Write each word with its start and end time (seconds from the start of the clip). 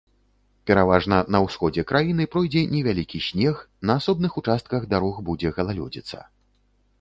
Пераважна 0.69 1.17
на 1.35 1.41
ўсходзе 1.43 1.83
краіны 1.91 2.25
пройдзе 2.35 2.63
невялікі 2.71 3.21
снег, 3.27 3.61
на 3.91 3.97
асобных 4.03 4.41
участках 4.43 4.89
дарог 4.95 5.21
будзе 5.29 5.53
галалёдзіца. 5.61 6.19